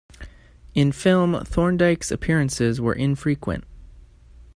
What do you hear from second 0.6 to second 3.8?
In film, Thorndike's appearances were infrequent.